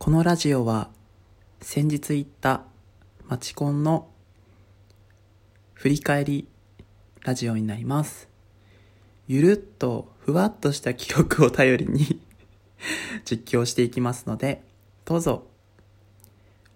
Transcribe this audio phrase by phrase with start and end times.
[0.00, 0.88] このラジオは
[1.60, 2.62] 先日行った
[3.28, 4.08] マチコンの
[5.74, 6.48] 振り返り
[7.22, 8.26] ラジオになります。
[9.28, 12.18] ゆるっとふわっとした記憶を頼りに
[13.26, 14.62] 実況していきますので、
[15.04, 15.46] どうぞ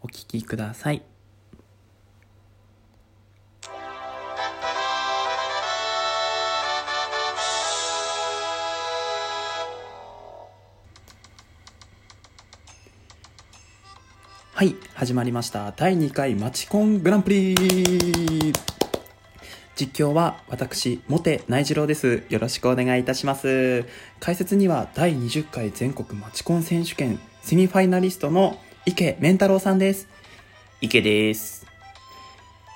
[0.03, 1.03] お聞きください。
[14.65, 15.73] はい、始まりました。
[15.73, 17.55] 第2回マチコングランプリ
[19.77, 22.23] 実況は私、モテ内次郎です。
[22.31, 23.85] よろしくお願いいたします。
[24.21, 30.09] 解説には第20回全国マチコン選手権セミファイナリストの池メンタロウさんです。
[30.81, 31.67] 池です。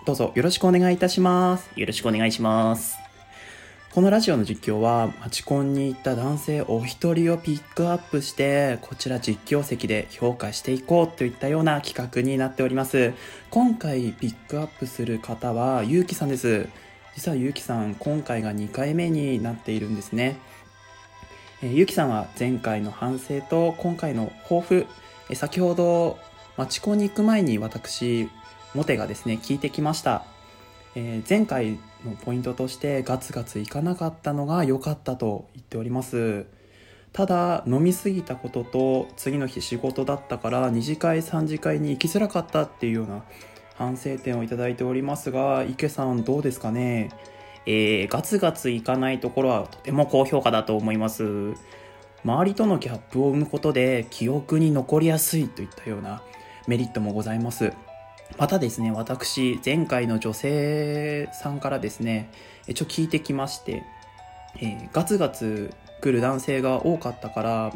[0.04, 1.70] どうぞよろしくお願いいたします。
[1.74, 3.07] よろしくお願いします。
[3.94, 13.14] このラジオの実況は、マチコンに行った男性お一人をピックアップして、こちら実況席で評価していこうといったような企画になっております。
[13.50, 16.68] 今回ピックアップする方は、ゆうきさんです。
[17.16, 20.36] 実はゆうきさん、今回が2回目になっているんですね。
[21.62, 24.86] えーゆうきさんは前回の反省と今回の抱負、
[25.30, 26.18] えー先ほど、
[26.58, 28.28] マチコンに行く前に私、
[28.74, 30.24] モテがですね、聞いてきました。
[30.94, 36.46] えー前回のポイントとしてガツガツいかなかったのが良かったと言っております。
[37.12, 43.24] ただ飲みすぎたことと次の日仕事だったから二次会三次会に行きづらかったっていうような
[43.74, 47.10] 反省点をいただいておりますが池さんどうですかね？
[47.66, 51.54] えー、ガツガツいかないところはとても高評価だと思います。
[52.24, 56.22] 周りとのギャップを生むことで記憶に残りやすいといったような
[56.66, 57.72] メリットもございます。
[58.36, 62.30] またですね私前回の女性さんからですね
[62.66, 63.84] 一応聞いてきまして、
[64.56, 67.72] えーガツガツ来る男性が多かったから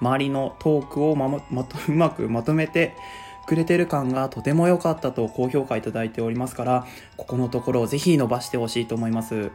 [0.00, 2.94] 周りのトークをままと うまくまとめて
[3.46, 9.50] くれてる感がとても良かったと高評価いただいておりますからここのところをぜひ伸ばしてほしいと思います。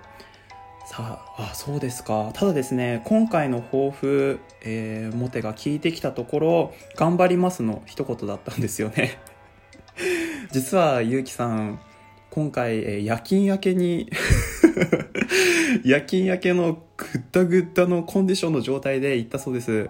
[0.86, 2.32] さああそうですか。
[2.34, 9.20] ただですね今回の抱負、えーモテが聞いてきたところ「頑張ります」の一言だったんですよね。
[10.52, 11.80] 実はゆうきさん
[12.30, 14.10] 今回、えー夜勤明けに
[15.84, 19.90] 夜勤明けのぐったぐったのコンディションの状態で行ったそうです。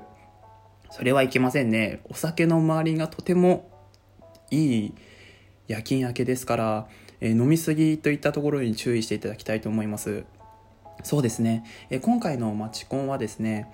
[0.89, 1.99] それはいけませんね。
[2.09, 3.69] お酒の周りがとても
[4.49, 4.93] いい
[5.67, 6.87] 夜勤明けですから、
[7.21, 10.23] えー飲みすぎといったところに注意していただきたいと思います。
[11.03, 13.67] そうですね、えー今回のマチコンはですね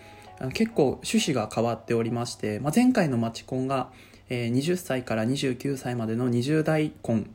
[0.53, 3.91] 結構趣旨が変わっておりまして、まあ、前回のマチコンが、
[4.30, 7.30] えー20歳から29歳までの20代婚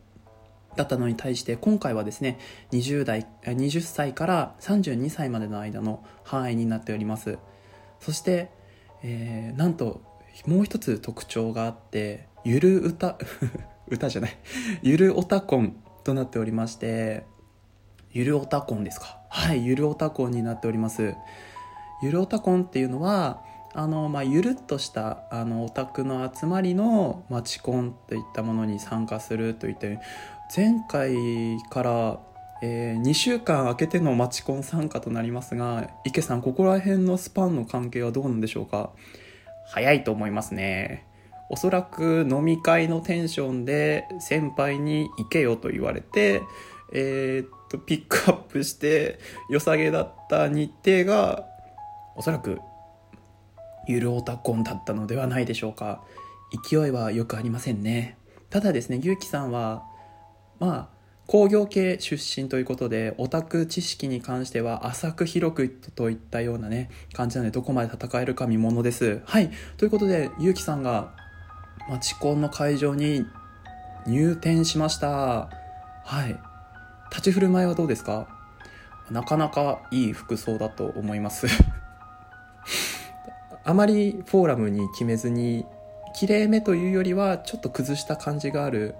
[0.76, 2.38] だったのに対して今回はですね
[2.72, 7.38] 20代20歳から32歳までの間の範囲になっております。
[8.00, 8.50] そして、
[9.02, 10.02] えーなんと
[10.46, 13.18] もう一つ特徴があってゆる歌
[13.88, 14.38] 歌じゃない
[14.82, 17.24] ゆるオタコンとなっておりまして
[18.12, 19.20] ゆるオタコンですか。
[19.28, 21.14] はいゆるオタコンになっております。
[22.02, 23.42] ゆるオタコンっていうのは
[23.74, 29.86] あの、まあ、ゆるっとしたあのオタクの集まりのマチコンといったものに参加するといった
[30.54, 31.14] 前回
[31.70, 32.20] から、
[32.62, 38.90] え2週間空けてのマチコン参加となりますが池さんここら辺のスパンの関係はどうなんでしょうか？
[39.66, 41.06] 早いと思いますね。
[41.48, 46.42] おそらく飲み会のテンションで先輩に行けよと言われて、
[46.92, 51.46] えーっとピックアップして良さげだった日程が
[52.16, 52.60] おそらく
[53.90, 56.02] ゆるオタコンだったのではないでしょうか。
[56.68, 58.16] 勢いはよくありませんね。
[58.48, 59.84] ただですねゆうきさんは
[60.58, 69.22] まあ工業系出身ということでオタク知識に関しては浅く広くといったようなね感じなのでどこまで戦えるか見ものです。
[69.24, 69.50] はい。
[69.76, 71.14] ということでゆうきさんが
[71.88, 73.24] マチコンの会場に
[74.06, 75.50] 入店しました。
[76.04, 76.36] はい。
[77.10, 78.26] 立ち振る舞いはどうですか？
[79.10, 81.46] なかなかいい服装だと思います。
[83.70, 85.64] あまりフォーラムに決めずに
[86.12, 88.96] 綺麗めというよりはちょっと崩した感じがある、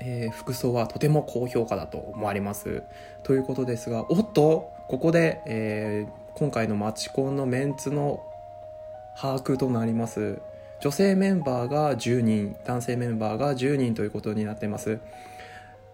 [0.00, 2.82] えー服装はとても高評価だと思われます。
[3.22, 8.20] ということですがおっとここで、えー今回のマチコンのメンツの
[9.16, 10.40] 把握となります。
[10.80, 14.98] 女性メンバーが10人男性メンバーが10人ということになってます、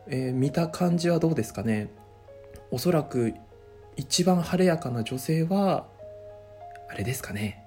[0.06, 1.88] えー見た感じはどうですかね？
[2.70, 3.34] おそらく
[3.96, 5.84] 一番晴れやかな女性は
[6.88, 7.64] あれですかね。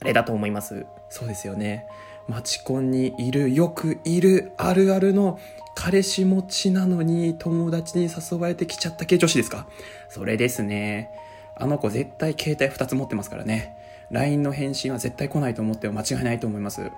[0.00, 0.86] あれだと思います。
[1.10, 1.86] そうですよね。
[2.28, 5.38] マチコンにいるよくいるあるあるの
[5.76, 9.68] 彼氏持ちなのに友達に誘われてきちゃった系女子ですか？
[10.08, 11.10] それですね。
[11.56, 13.74] あの子絶対携帯2つ持ってますからね。
[14.10, 16.90] LINE の返信は絶対来ないと思っては間違いないと思います。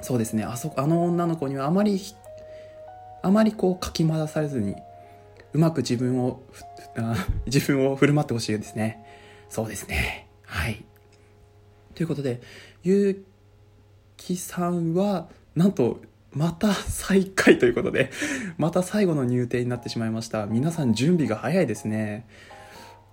[0.00, 0.44] そうですね。
[0.44, 2.00] あそあの女の子にはあまり
[3.22, 4.76] あまりこうかき回されずに
[5.52, 6.40] うまく自分を
[7.46, 9.02] 自分を振る舞ってほしいですね。
[9.48, 10.82] そうですねはい。
[11.94, 12.40] ということで
[12.82, 13.24] ゆう
[14.16, 16.00] きさんはなんと
[16.32, 18.10] また再開ということで
[18.56, 20.46] また最後の入店になってしまいました。
[20.46, 22.26] 皆さん準備が早いですね。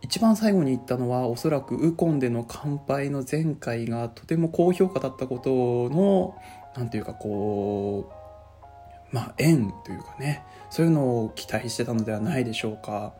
[0.01, 6.35] 一番最後に言ったのはおそらくウコンでの乾杯の前回がとても高評価だったことの
[6.75, 8.11] 何ていうかこ
[9.11, 10.43] うまあ縁というかね。
[10.69, 13.13] そういうのを期待してたのではないでしょうか。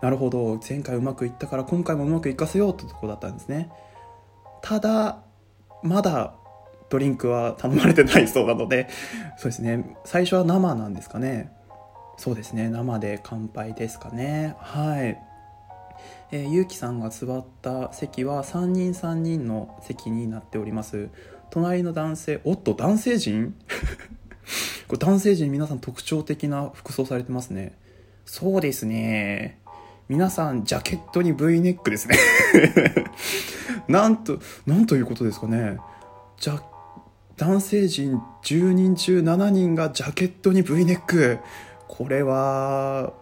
[0.00, 3.70] なるほど前回うまくいったから今回もうまくいかせようってとこだったんですね。
[4.62, 5.22] ただ
[5.82, 6.34] まだ
[6.88, 8.88] ドリンクは頼まれてないそうなので
[9.36, 9.96] そうですね。
[10.04, 11.52] 最初は生なんですかね。
[12.16, 12.68] そうですね。
[12.68, 14.56] 生で乾杯ですかね。
[14.58, 15.18] はい。
[16.30, 21.10] えー、ゆうきさんが座った席は3人3人の席になっております。
[21.50, 23.54] 隣の男性おっと男性陣？
[24.88, 27.76] これ男性陣皆さん特徴的な服装されてますね。
[28.24, 29.58] そうですね。
[30.08, 32.16] 皆さんジャケットに V ネックですね。
[33.88, 35.76] なんとなんということですかね。
[36.38, 36.62] じゃ
[37.36, 41.40] 男性陣10人中7人がジャケットに V ネック。
[41.88, 43.12] これは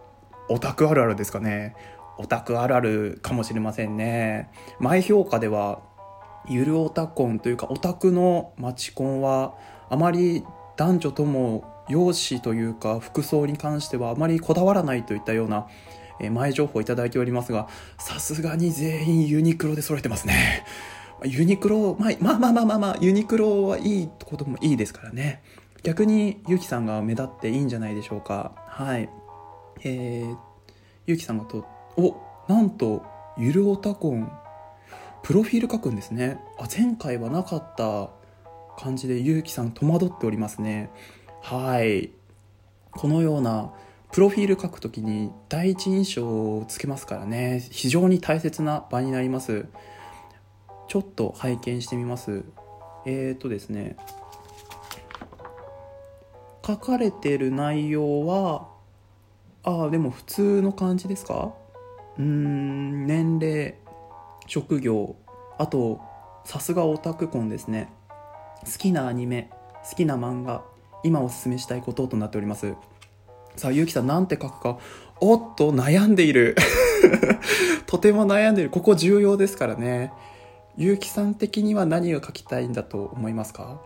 [0.47, 1.75] オタクあるあるですかね。
[2.17, 4.49] オタクあるあるかもしれませんね。
[4.79, 5.81] 前評価では
[6.47, 9.55] ゆるオタコンというかオタクのマチコンは
[9.89, 10.45] あまり
[10.77, 15.67] 男女とも容姿というか服装に関してはあまりこだわらないといったような
[16.19, 17.67] え前情報いただいておりますが
[17.97, 20.65] さすがに全員ユニクロで揃えてますね。
[21.23, 25.41] ユニクロ、まあ、まあまあまあまあまユニクロはいいこともいいですからね。
[25.83, 28.53] 逆にゆうきさんが目立っていいんじゃないでしょうか。
[28.67, 29.09] はい。
[29.83, 30.37] えー、
[31.05, 31.65] ゆきさんがと
[31.95, 32.15] お
[32.47, 33.03] なんと
[33.37, 34.31] ゆるオタコン
[35.23, 36.39] プロフィール書くんですね。
[36.59, 38.09] あ前回はなかった
[38.77, 40.89] 感じでゆうきさん戸惑っておりますね。
[41.41, 42.11] はい。
[42.91, 43.71] このような
[44.11, 47.67] プロフィール書くときに第一印象をつけますからね。
[47.69, 49.67] 非常に大切な場になります。
[50.87, 52.43] ちょっと拝見してみます。
[53.05, 53.95] えーとですね。
[56.65, 58.67] 書かれてる内容は
[59.63, 61.53] ああでも普通の感じですか？
[62.17, 63.75] うーん年齢
[64.47, 65.15] 職業
[65.57, 66.01] あと
[66.43, 67.93] さすがオタク婚ですね。
[68.65, 69.51] 好きなアニメ
[69.89, 70.63] 好きな漫画
[71.03, 72.73] 今おすすめしたいこととなっております。
[73.57, 74.77] さあゆうきさん何て書くか。
[75.19, 76.55] おっと悩んでいる。
[77.87, 78.69] とても悩んでいる。
[78.69, 80.13] ここ重要ですからね。
[80.77, 83.81] ゆうきさん的には何を書きたいんだと思いますか？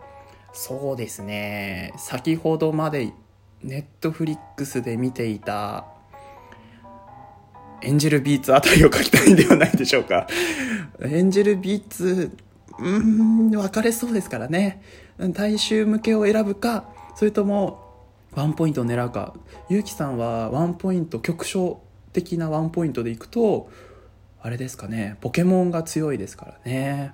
[0.52, 1.94] そうですね。
[1.96, 3.12] 先ほどまで
[3.62, 5.86] ネットフリックスで見ていた
[7.80, 10.26] エンジェルビーツあたりを書きたいんではないでしょうか。
[11.00, 12.36] エンジェルビーツ、
[12.78, 14.82] うーん、分かれそうですからね。
[15.30, 16.84] 大衆向けを選ぶか、
[17.16, 17.81] それとも、
[18.34, 19.34] ワンポイントを狙うか。
[19.68, 21.82] ゆうきさんはワンポイント、局所
[22.12, 23.70] 的なワンポイントでいくと、
[24.40, 27.12] あれですかね、ポケモンが強いですからね。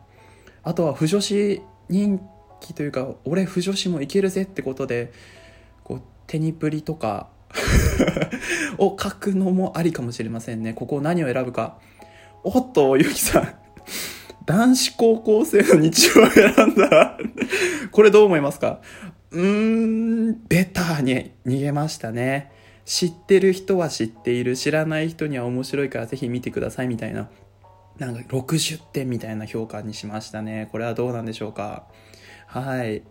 [0.63, 2.21] あとは、不女子人
[2.61, 5.13] 気というか、俺不女子もいけるぜってことで、
[5.83, 7.29] こう、テニプリとか、
[8.79, 10.75] を書くのもありかもしれませんね。
[10.75, 11.79] ここ何を選ぶか。
[12.45, 13.55] おっと、ゆうきさん。
[14.45, 17.19] 男子高校生の日常を選んだ。
[17.93, 18.81] これどう思いますか？
[19.31, 22.53] うーん、ベターに逃げましたね。
[22.85, 24.57] 知ってる人は知っている。
[24.57, 27.29] 知らない人には面白いからぜひ見てくださいみたいな。
[27.99, 30.69] なんか60点みたいな評価にしましたね。
[30.73, 31.87] これはどうなんでしょうか。
[32.47, 33.03] はい。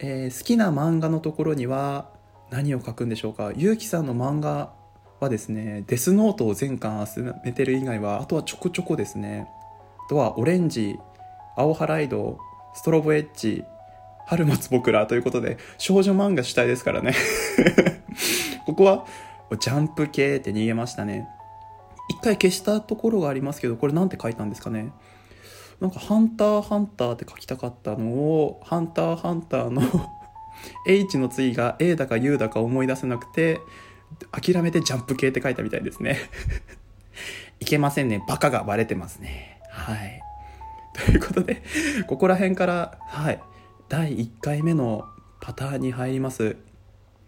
[0.00, 2.10] えー、好きな漫画のところには、
[2.50, 4.72] 何を書くんでしょうかゆうきさんの漫画
[5.20, 9.48] はですねデスノートを全巻集めてる以外はあとはちょこちょこですね
[10.06, 10.96] あとはオレンジ
[11.56, 12.38] 青ハライド
[12.74, 13.64] ストロボエッジ
[14.28, 17.14] 春松僕らということで少女漫画主体ですからね。
[18.66, 19.06] ここは
[19.58, 21.26] ジャンプ系って逃げましたね。
[22.10, 24.92] 一回消したところがありますけどこれなんて書いたんですかね。
[25.80, 29.80] なんか「ハンターハンター」って書きたかったのを「ハンターハンター」の
[30.86, 33.62] H の次が A だか U だか思い出せなくて
[34.30, 36.18] 諦めてジャンプ系って書いたみたいですね。
[37.60, 38.22] いけませんね。
[38.28, 39.58] バカがバレてますね。
[39.70, 40.20] はい。
[40.92, 41.62] ということで
[42.06, 43.40] ここら辺からはい。
[43.88, 45.06] 第1回目の
[45.40, 46.56] パターンに入ります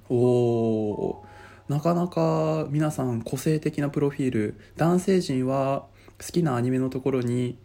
[0.09, 1.25] おお
[1.69, 5.87] なかなか皆さん個性的なプロフィール男性陣は
[6.19, 7.59] 好きなアニメのところに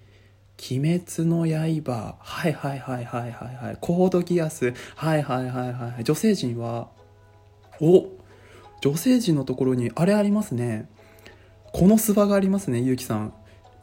[0.72, 2.16] 鬼滅の刃。
[2.20, 3.78] はいはいはいはいはいはい。
[3.82, 4.74] コードギアス。
[4.96, 6.04] はいはいはいはい。
[6.06, 6.88] 女性陣は、
[7.82, 8.08] お
[8.80, 10.88] 女性陣のところにあれありますね。
[11.74, 13.34] このスバがありますね、ゆうきさん。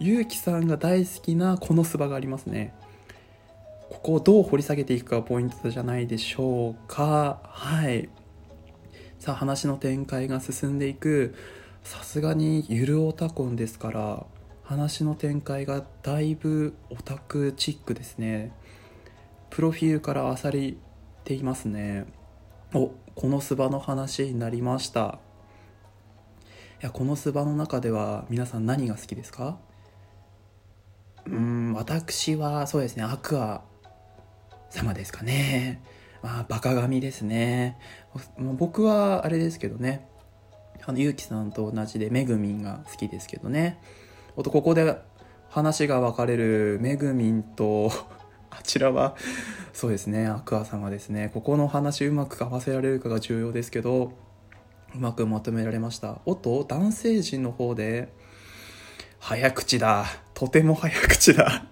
[0.05, 2.75] ゆうきさんが大好きなこのスバがありますね
[4.03, 7.39] ここをどう掘り下げていくかがポイントじゃないでしょうか。
[7.45, 8.09] はい。
[9.21, 11.37] さあ話の展開が進んでいく。
[11.85, 14.27] さすがにゆるオタコンですから
[14.65, 18.53] 話の展開がだいぶオタクチックですね。
[19.51, 20.79] プロフィールからあさり
[21.23, 22.07] ていますね。
[22.75, 25.21] おこのスバの話になりました。
[26.81, 29.59] いやこのスバの中では皆さん何が好きですか？
[31.25, 33.63] うん私はそうですねアクア。
[34.73, 35.83] 様ですかね。
[36.23, 37.79] まあバカ神ですね。
[38.39, 40.09] 僕はあれですけどね。
[40.85, 43.81] あのゆうきさんと同じでめぐみんが好きですけどね。
[44.37, 44.97] おとここで
[45.51, 47.93] 話が分かれるめぐみんと
[48.51, 49.15] あちらは
[49.73, 50.27] そうですね。
[50.27, 51.31] アクア様ですね。
[51.35, 54.13] ここの話うまく合わせられるかが重要ですけど
[54.95, 56.21] うまくまとめられました。
[56.25, 58.13] おと男性陣の方で
[59.19, 60.07] 早口だ。
[60.35, 61.72] とても早口だ。